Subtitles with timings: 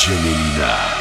[0.00, 0.99] gemelina.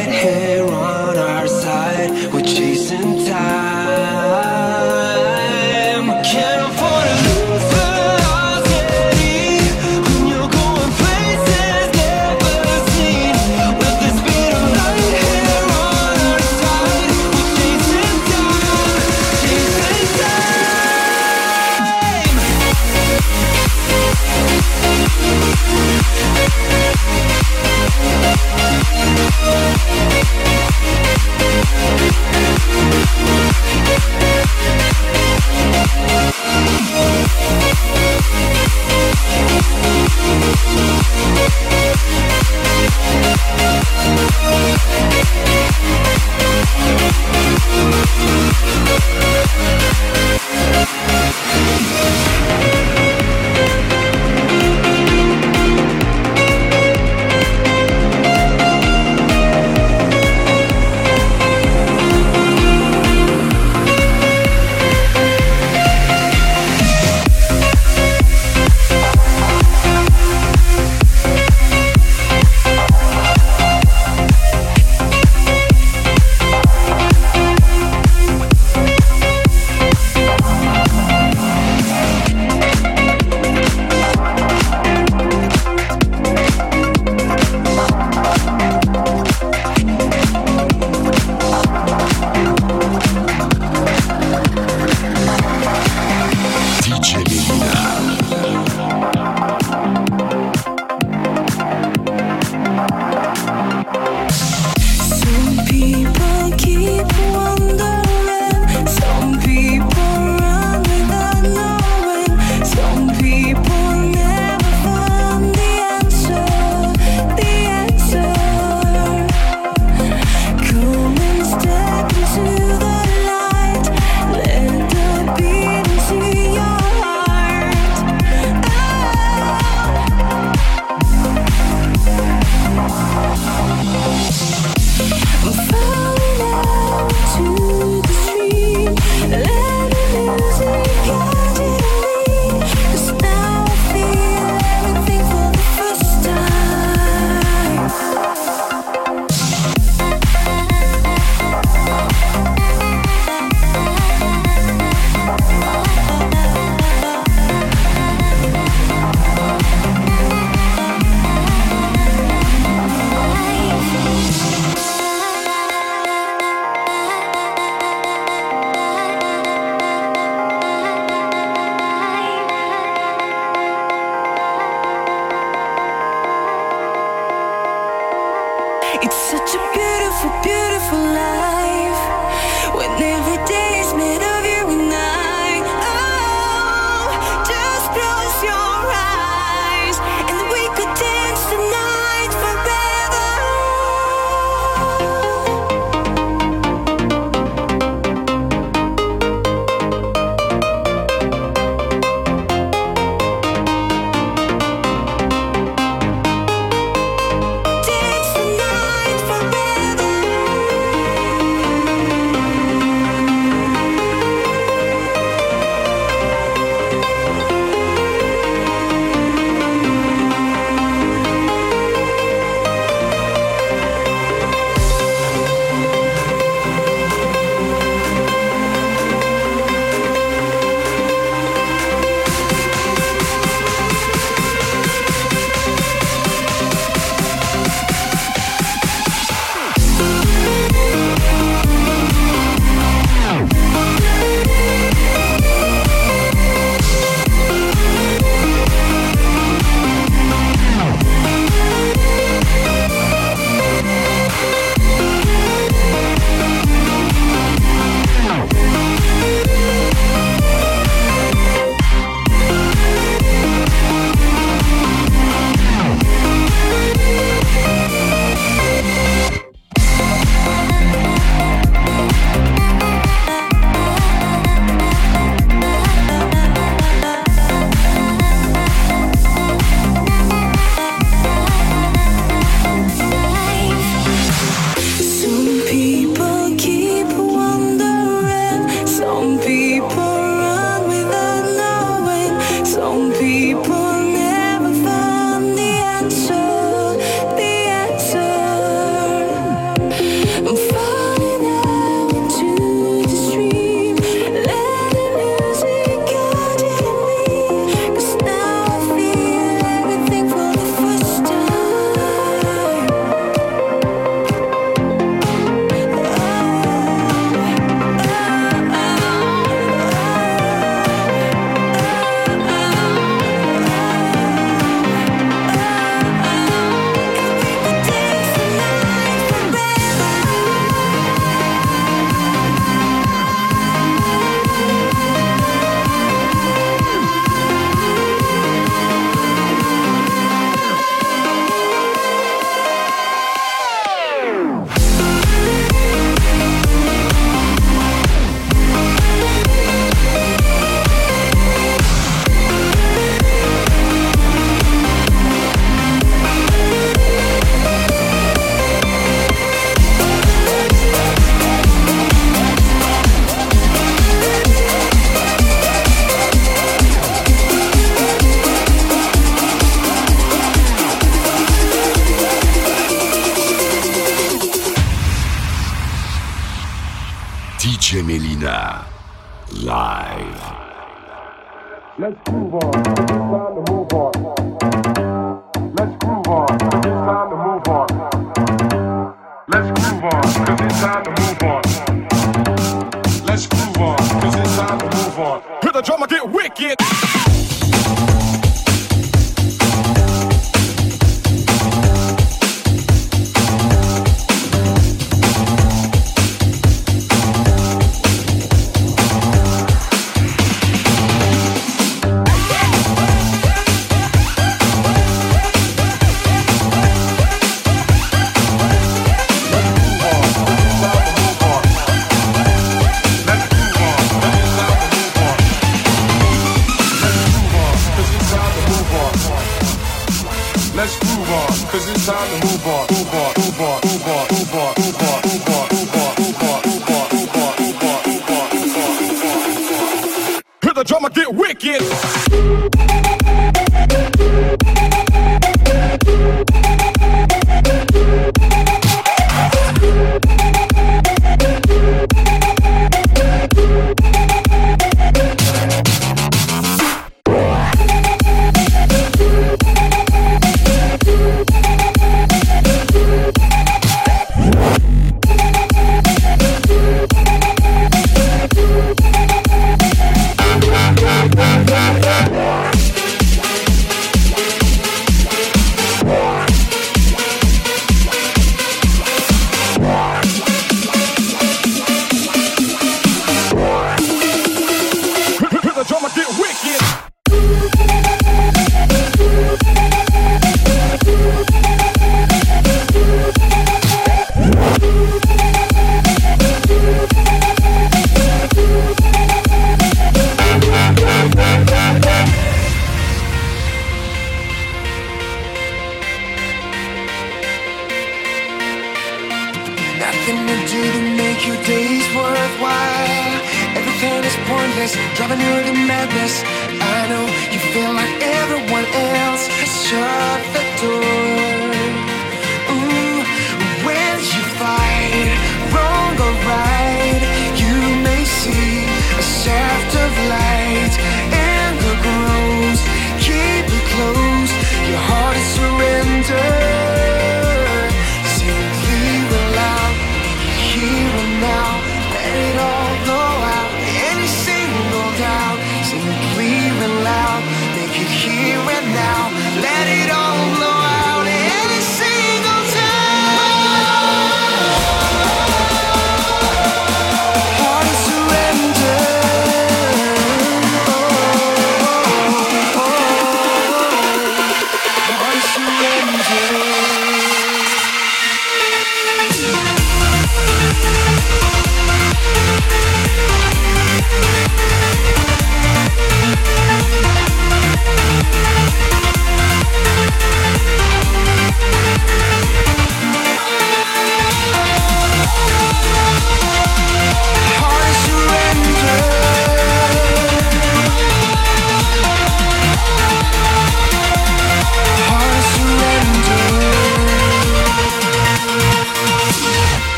[0.00, 3.61] Of here on our side, we're chasing time.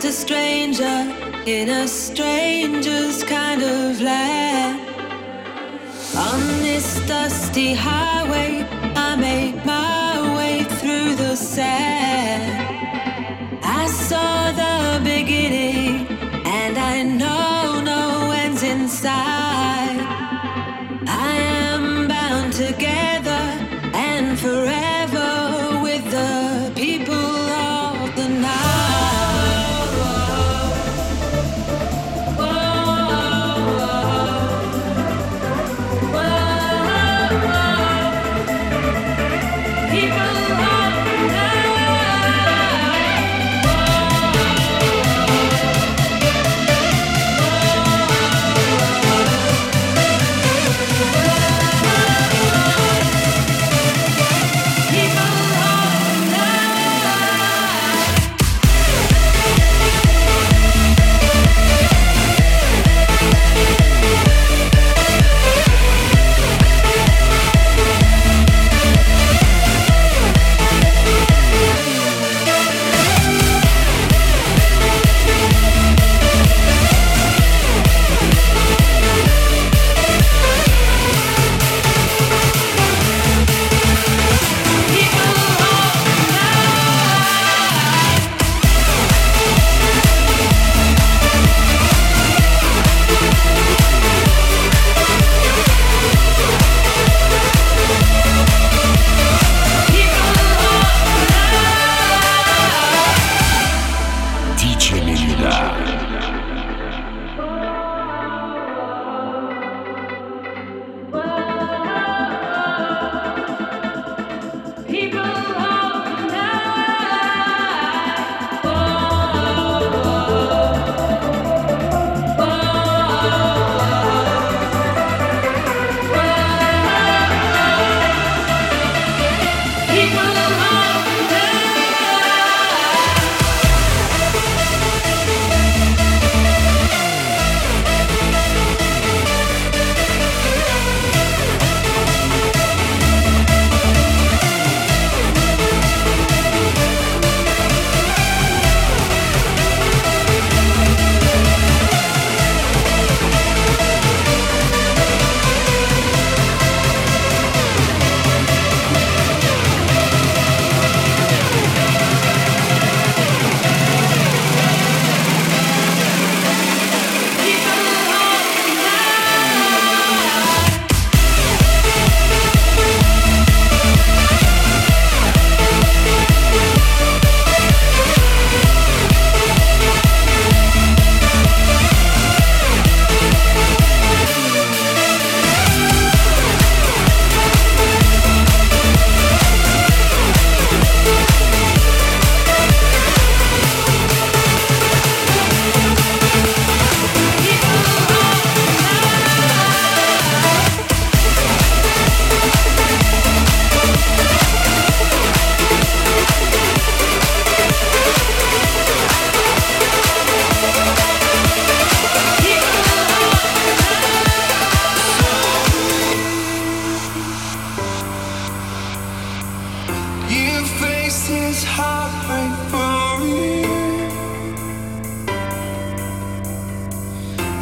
[0.00, 1.12] just a stranger
[1.44, 4.78] in a stranger's kind of land.
[6.16, 12.78] On this dusty highway, I make my way through the sand.
[13.64, 16.17] I saw the beginning.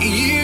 [0.07, 0.36] you.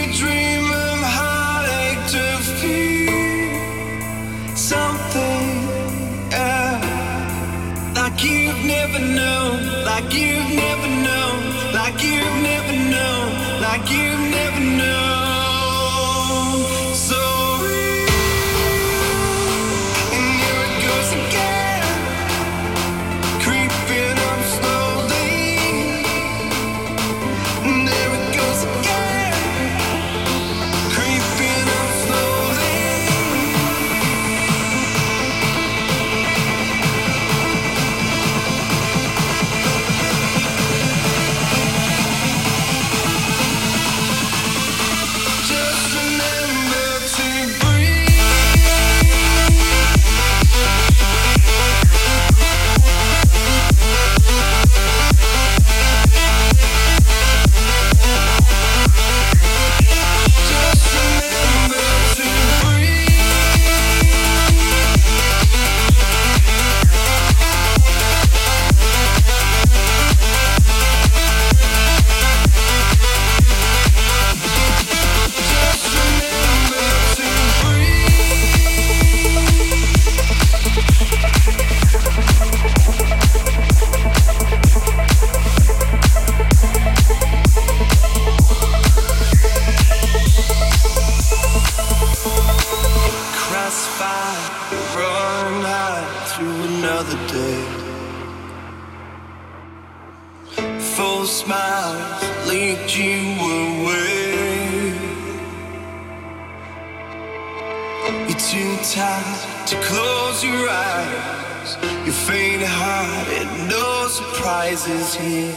[110.83, 111.77] eyes.
[112.05, 115.55] You're faint and no surprises here.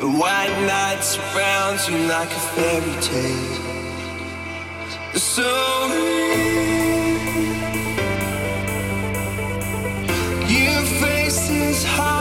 [0.00, 3.68] The white night surrounds you like a fairy tale.
[5.14, 5.50] So
[5.92, 6.38] real.
[10.48, 12.17] Your face is high.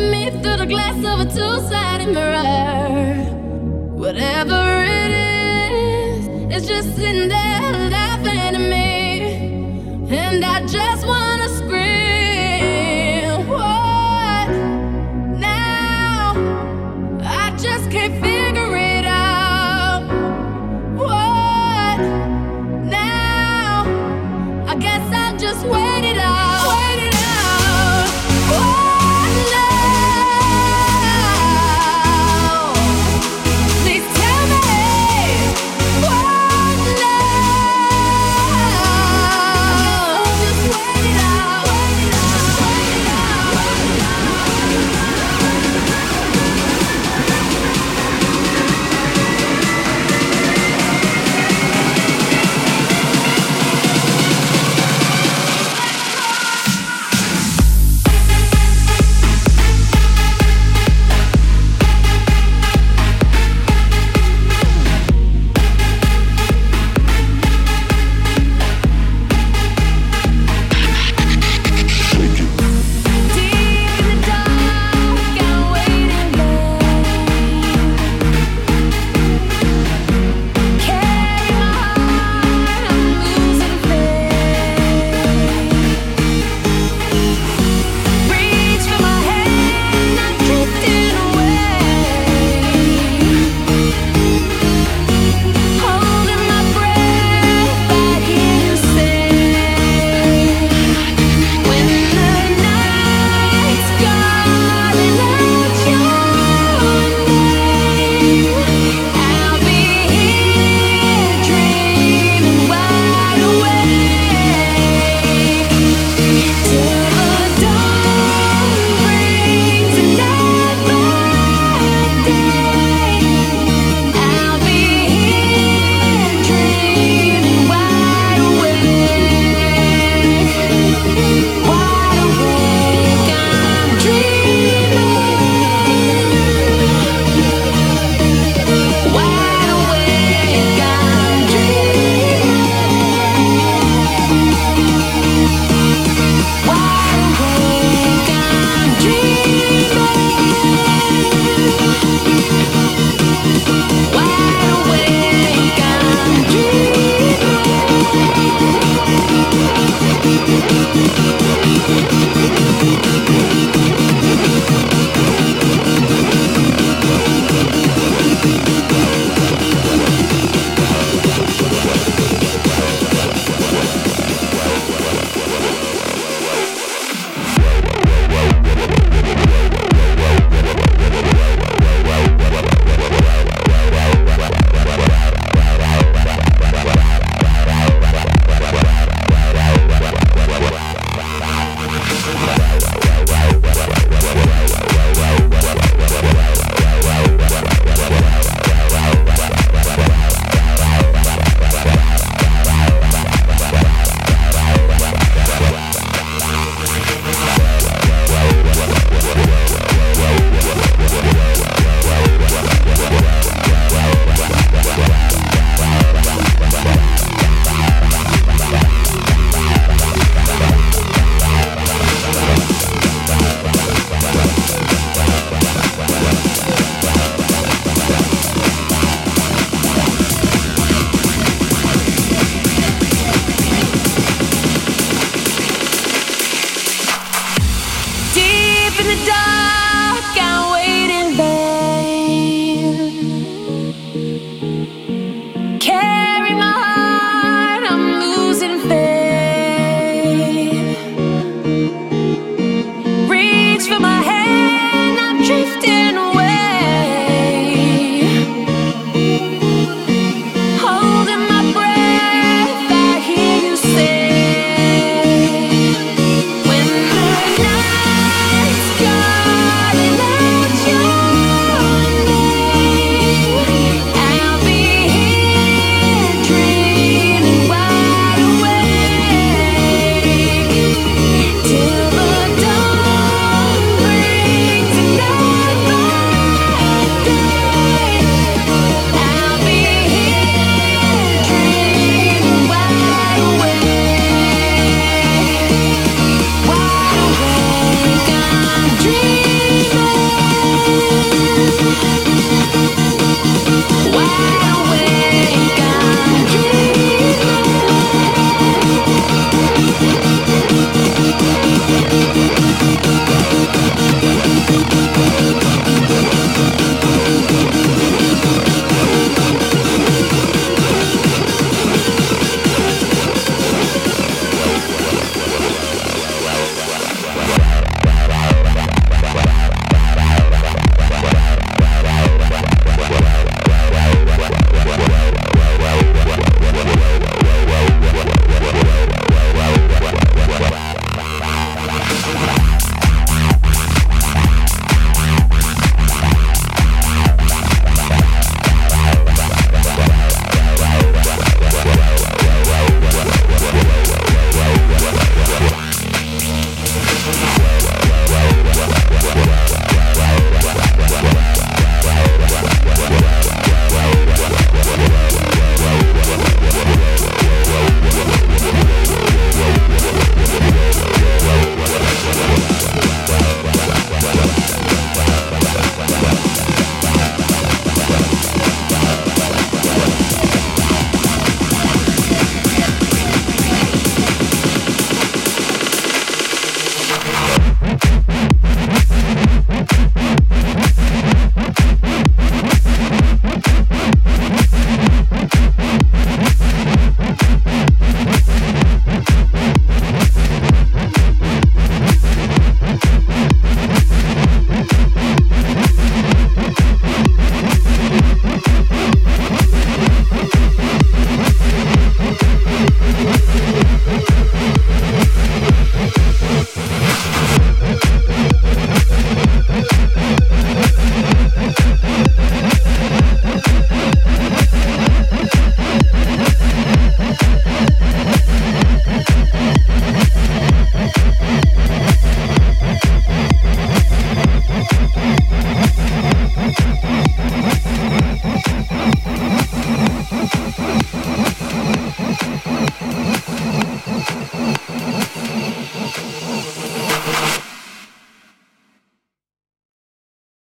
[0.00, 3.24] me through the glass of a two-sided mirror.
[3.94, 11.53] Whatever it is, it's just sitting there laughing at me, and I just wanna.